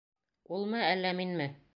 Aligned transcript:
Улмы, 0.57 0.81
әллә 0.87 1.11
минме? 1.19 1.51